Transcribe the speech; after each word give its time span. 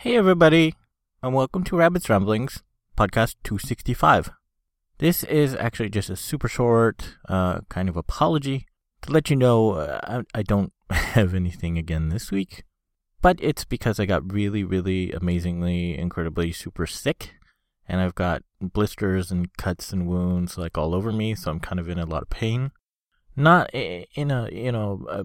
Hey, 0.00 0.14
everybody, 0.14 0.74
and 1.22 1.32
welcome 1.32 1.64
to 1.64 1.76
Rabbit's 1.76 2.10
Ramblings, 2.10 2.62
podcast 2.98 3.36
265. 3.44 4.30
This 4.98 5.24
is 5.24 5.54
actually 5.54 5.88
just 5.88 6.10
a 6.10 6.16
super 6.16 6.48
short 6.48 7.16
uh, 7.30 7.60
kind 7.70 7.88
of 7.88 7.96
apology 7.96 8.66
to 9.00 9.10
let 9.10 9.30
you 9.30 9.36
know 9.36 9.70
uh, 9.72 10.00
I, 10.34 10.38
I 10.38 10.42
don't 10.42 10.74
have 10.90 11.32
anything 11.32 11.78
again 11.78 12.10
this 12.10 12.30
week, 12.30 12.64
but 13.22 13.38
it's 13.40 13.64
because 13.64 13.98
I 13.98 14.04
got 14.04 14.30
really, 14.30 14.64
really 14.64 15.12
amazingly, 15.12 15.98
incredibly 15.98 16.52
super 16.52 16.86
sick, 16.86 17.32
and 17.88 17.98
I've 17.98 18.14
got 18.14 18.42
blisters 18.60 19.30
and 19.30 19.48
cuts 19.56 19.94
and 19.94 20.06
wounds 20.06 20.58
like 20.58 20.76
all 20.76 20.94
over 20.94 21.10
me, 21.10 21.34
so 21.34 21.50
I'm 21.50 21.58
kind 21.58 21.80
of 21.80 21.88
in 21.88 21.98
a 21.98 22.04
lot 22.04 22.22
of 22.22 22.28
pain. 22.28 22.70
Not 23.34 23.70
in 23.72 24.30
a, 24.30 24.50
you 24.52 24.72
know, 24.72 25.06
a 25.08 25.24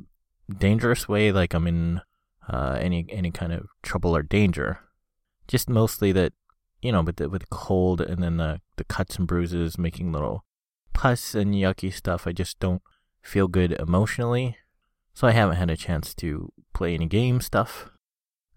dangerous 0.53 1.09
way, 1.09 1.33
like 1.33 1.53
I'm 1.53 1.67
in 1.67 2.01
uh, 2.51 2.77
any 2.79 3.05
any 3.09 3.31
kind 3.31 3.53
of 3.53 3.67
trouble 3.81 4.15
or 4.15 4.21
danger. 4.21 4.79
Just 5.47 5.69
mostly 5.69 6.11
that, 6.11 6.33
you 6.81 6.91
know, 6.91 7.01
with 7.01 7.15
the 7.15 7.29
with 7.29 7.41
the 7.41 7.47
cold 7.49 8.01
and 8.01 8.21
then 8.21 8.37
the 8.37 8.61
the 8.75 8.83
cuts 8.83 9.15
and 9.15 9.27
bruises 9.27 9.77
making 9.77 10.11
little 10.11 10.43
pus 10.93 11.33
and 11.33 11.55
yucky 11.55 11.91
stuff. 11.91 12.27
I 12.27 12.33
just 12.33 12.59
don't 12.59 12.81
feel 13.21 13.47
good 13.47 13.71
emotionally, 13.73 14.57
so 15.13 15.27
I 15.27 15.31
haven't 15.31 15.55
had 15.55 15.69
a 15.69 15.77
chance 15.77 16.13
to 16.15 16.51
play 16.73 16.93
any 16.93 17.07
game 17.07 17.39
stuff. 17.39 17.89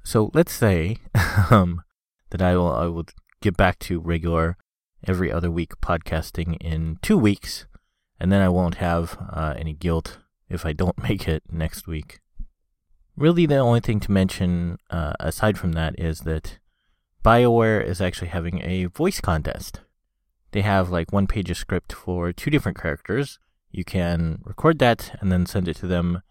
So 0.02 0.30
let's 0.34 0.52
say 0.52 0.98
um, 1.50 1.82
that 2.30 2.42
I 2.42 2.56
will 2.56 2.72
I 2.72 2.86
will 2.86 3.06
get 3.40 3.56
back 3.56 3.78
to 3.80 4.00
regular 4.00 4.56
every 5.06 5.30
other 5.30 5.50
week 5.50 5.80
podcasting 5.80 6.56
in 6.60 6.98
two 7.00 7.16
weeks, 7.16 7.66
and 8.18 8.32
then 8.32 8.42
I 8.42 8.48
won't 8.48 8.76
have 8.76 9.16
uh, 9.30 9.54
any 9.56 9.72
guilt 9.72 10.18
if 10.48 10.66
I 10.66 10.72
don't 10.72 11.00
make 11.08 11.28
it 11.28 11.44
next 11.48 11.86
week. 11.86 12.18
Really, 13.16 13.46
the 13.46 13.58
only 13.58 13.80
thing 13.80 14.00
to 14.00 14.10
mention 14.10 14.78
uh, 14.90 15.12
aside 15.20 15.56
from 15.56 15.72
that 15.72 15.94
is 15.98 16.20
that 16.20 16.58
BioWare 17.24 17.84
is 17.84 18.00
actually 18.00 18.28
having 18.28 18.60
a 18.62 18.86
voice 18.86 19.20
contest. 19.20 19.80
They 20.50 20.62
have 20.62 20.90
like 20.90 21.12
one 21.12 21.28
page 21.28 21.48
of 21.48 21.56
script 21.56 21.92
for 21.92 22.32
two 22.32 22.50
different 22.50 22.80
characters. 22.80 23.38
You 23.70 23.84
can 23.84 24.40
record 24.44 24.80
that 24.80 25.16
and 25.20 25.30
then 25.30 25.46
send 25.46 25.68
it 25.68 25.76
to 25.76 25.86
them 25.86 26.22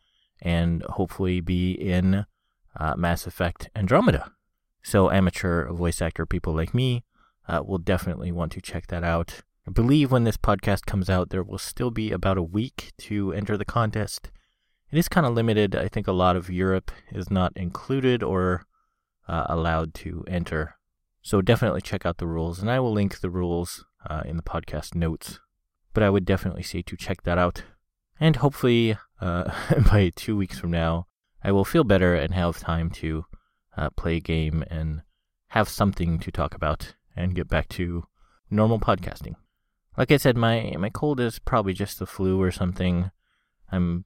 and 0.42 0.84
hopefully 0.84 1.40
be 1.40 1.72
in 1.72 2.26
uh, 2.78 2.96
Mass 2.98 3.26
Effect 3.26 3.70
Andromeda. 3.76 4.32
So, 4.82 5.10
amateur 5.10 5.72
voice 5.72 6.02
actor 6.02 6.26
people 6.26 6.54
like 6.54 6.74
me 6.74 7.06
uh, 7.48 7.64
will 7.66 7.78
definitely 7.78 8.34
want 8.34 8.52
to 8.54 8.62
check 8.62 8.88
that 8.88 9.06
out. 9.06 9.42
I 9.66 9.72
believe 9.72 10.12
when 10.12 10.26
this 10.26 10.36
podcast 10.36 10.86
comes 10.86 11.10
out, 11.10 11.30
there 11.30 11.44
will 11.44 11.58
still 11.58 11.92
be 11.92 12.12
about 12.12 12.38
a 12.38 12.44
week 12.44 12.92
to 13.00 13.32
enter 13.32 13.56
the 13.56 13.64
contest 13.64 14.30
it 14.94 15.00
is 15.00 15.10
kind 15.10 15.26
of 15.26 15.34
limited. 15.34 15.76
I 15.76 15.88
think 15.88 16.08
a 16.08 16.12
lot 16.12 16.36
of 16.36 16.52
Europe 16.52 16.92
is 17.12 17.32
not 17.32 17.52
included 17.56 18.22
or 18.22 18.68
uh, 19.28 19.46
allowed 19.50 19.96
to 19.96 20.24
enter. 20.28 20.76
So 21.24 21.42
definitely 21.42 21.82
check 21.82 22.06
out 22.06 22.20
the 22.20 22.28
rules, 22.28 22.60
and 22.60 22.70
I 22.70 22.80
will 22.80 22.94
link 22.94 23.20
the 23.20 23.32
rules 23.32 23.86
uh, 24.08 24.22
in 24.24 24.38
the 24.38 24.44
podcast 24.44 24.94
notes. 24.94 25.40
But 25.96 26.04
I 26.04 26.12
would 26.12 26.26
definitely 26.26 26.62
say 26.62 26.84
to 26.84 26.96
check 26.96 27.24
that 27.24 27.40
out. 27.40 27.64
And 28.20 28.36
hopefully, 28.36 28.96
uh, 29.20 29.52
by 29.92 30.12
two 30.16 30.38
weeks 30.38 30.60
from 30.60 30.70
now, 30.70 31.08
I 31.44 31.52
will 31.52 31.66
feel 31.66 31.84
better 31.84 32.14
and 32.14 32.32
have 32.36 32.60
time 32.60 32.92
to 32.92 33.26
uh, 33.76 33.90
play 33.90 34.18
a 34.18 34.20
game 34.20 34.64
and 34.70 35.02
have 35.48 35.70
something 35.70 36.20
to 36.20 36.32
talk 36.32 36.54
about 36.54 36.94
and 37.16 37.34
get 37.34 37.48
back 37.48 37.68
to 37.70 38.04
normal 38.52 38.80
podcasting. 38.80 39.38
Like 39.98 40.12
I 40.12 40.18
said, 40.18 40.38
my, 40.38 40.76
my 40.78 40.92
cold 40.92 41.20
is 41.20 41.40
probably 41.40 41.74
just 41.74 41.98
the 41.98 42.06
flu 42.06 42.40
or 42.40 42.52
something. 42.52 43.10
I'm 43.72 44.06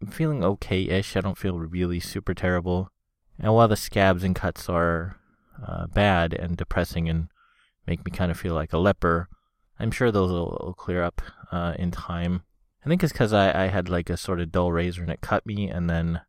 I'm 0.00 0.08
feeling 0.08 0.44
okay-ish. 0.44 1.16
I 1.16 1.20
don't 1.20 1.38
feel 1.38 1.58
really 1.58 2.00
super 2.00 2.34
terrible. 2.34 2.90
And 3.38 3.52
while 3.54 3.68
the 3.68 3.76
scabs 3.76 4.24
and 4.24 4.34
cuts 4.34 4.68
are 4.68 5.16
uh, 5.66 5.86
bad 5.86 6.34
and 6.34 6.56
depressing 6.56 7.08
and 7.08 7.28
make 7.86 8.04
me 8.04 8.10
kind 8.10 8.30
of 8.30 8.38
feel 8.38 8.54
like 8.54 8.72
a 8.72 8.78
leper, 8.78 9.28
I'm 9.78 9.90
sure 9.90 10.10
those 10.10 10.30
will, 10.30 10.60
will 10.64 10.74
clear 10.74 11.02
up 11.02 11.22
uh, 11.50 11.74
in 11.78 11.90
time. 11.90 12.42
I 12.84 12.88
think 12.88 13.02
it's 13.02 13.12
because 13.12 13.32
I, 13.32 13.64
I 13.64 13.66
had 13.68 13.88
like 13.88 14.10
a 14.10 14.16
sort 14.16 14.40
of 14.40 14.52
dull 14.52 14.72
razor 14.72 15.02
and 15.02 15.10
it 15.10 15.20
cut 15.20 15.46
me, 15.46 15.68
and 15.68 15.90
then 15.90 16.20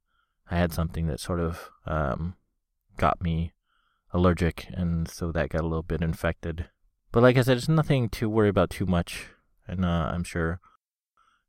I 0.50 0.58
had 0.58 0.74
something 0.74 1.08
that 1.08 1.20
sort 1.20 1.40
of 1.40 1.70
um, 1.86 2.36
got 2.98 3.22
me 3.22 3.54
allergic, 4.14 4.68
and 4.72 5.08
so 5.08 5.32
that 5.32 5.50
got 5.50 5.62
a 5.62 5.68
little 5.68 5.84
bit 5.84 6.02
infected. 6.02 6.70
But 7.12 7.24
like 7.24 7.38
I 7.38 7.42
said, 7.42 7.58
it's 7.58 7.70
nothing 7.70 8.10
to 8.10 8.30
worry 8.30 8.50
about 8.50 8.70
too 8.70 8.86
much, 8.86 9.28
and 9.68 9.86
uh, 9.86 10.10
I'm 10.12 10.24
sure 10.24 10.60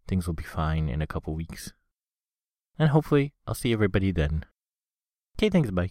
things 0.06 0.26
will 0.26 0.34
be 0.34 0.42
fine 0.42 0.88
in 0.88 1.00
a 1.00 1.06
couple 1.06 1.34
weeks. 1.34 1.72
And 2.80 2.88
hopefully, 2.88 3.34
I'll 3.46 3.54
see 3.54 3.74
everybody 3.74 4.10
then. 4.10 4.46
Okay, 5.38 5.50
thanks, 5.50 5.70
bye. 5.70 5.90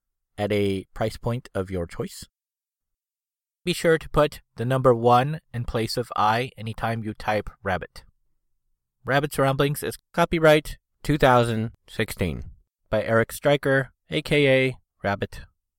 at 0.41 0.51
a 0.51 0.85
price 0.95 1.17
point 1.17 1.49
of 1.53 1.69
your 1.69 1.85
choice. 1.85 2.25
Be 3.63 3.73
sure 3.73 3.99
to 3.99 4.09
put 4.09 4.41
the 4.55 4.65
number 4.65 4.91
1 4.91 5.39
in 5.53 5.65
place 5.65 5.97
of 5.97 6.11
I 6.15 6.49
anytime 6.57 7.03
you 7.03 7.13
type 7.13 7.47
rabbit. 7.61 8.03
Rabbit's 9.05 9.37
Ramblings 9.37 9.83
is 9.83 9.99
copyright 10.13 10.77
2016 11.03 12.43
by 12.89 13.03
Eric 13.03 13.31
Stryker, 13.31 13.91
aka 14.09 14.75
Rabbit 15.03 15.41